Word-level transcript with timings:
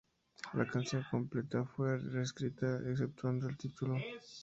La 0.55 0.65
canción 0.65 1.05
completa 1.11 1.63
fue 1.63 1.95
reescrita, 1.99 2.79
exceptuando 2.89 3.47
el 3.47 3.55
título. 3.55 3.97